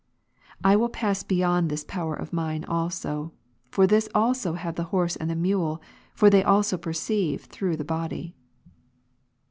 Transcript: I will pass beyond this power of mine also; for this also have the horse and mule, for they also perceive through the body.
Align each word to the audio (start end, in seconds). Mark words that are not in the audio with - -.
I 0.63 0.75
will 0.77 0.89
pass 0.89 1.21
beyond 1.21 1.69
this 1.69 1.83
power 1.83 2.15
of 2.15 2.33
mine 2.33 2.65
also; 2.65 3.33
for 3.69 3.85
this 3.85 4.09
also 4.15 4.53
have 4.53 4.73
the 4.73 4.85
horse 4.85 5.15
and 5.15 5.35
mule, 5.39 5.79
for 6.15 6.27
they 6.31 6.43
also 6.43 6.75
perceive 6.75 7.43
through 7.43 7.77
the 7.77 7.85
body. 7.85 8.33